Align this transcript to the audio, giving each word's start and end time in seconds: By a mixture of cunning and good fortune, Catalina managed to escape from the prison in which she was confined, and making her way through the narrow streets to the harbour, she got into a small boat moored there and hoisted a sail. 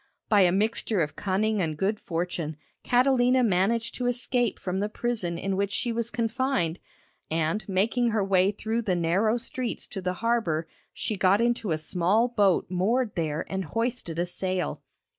By 0.29 0.41
a 0.41 0.51
mixture 0.51 1.01
of 1.01 1.15
cunning 1.15 1.61
and 1.61 1.77
good 1.77 1.99
fortune, 1.99 2.57
Catalina 2.83 3.43
managed 3.43 3.93
to 3.93 4.07
escape 4.07 4.57
from 4.57 4.79
the 4.79 4.89
prison 4.89 5.37
in 5.37 5.55
which 5.55 5.69
she 5.71 5.91
was 5.91 6.09
confined, 6.09 6.79
and 7.29 7.63
making 7.69 8.09
her 8.09 8.23
way 8.23 8.49
through 8.51 8.81
the 8.81 8.95
narrow 8.95 9.37
streets 9.37 9.85
to 9.89 10.01
the 10.01 10.13
harbour, 10.13 10.67
she 10.91 11.15
got 11.17 11.39
into 11.39 11.69
a 11.71 11.77
small 11.77 12.27
boat 12.29 12.65
moored 12.67 13.13
there 13.13 13.45
and 13.47 13.63
hoisted 13.63 14.17
a 14.17 14.25
sail. 14.25 14.81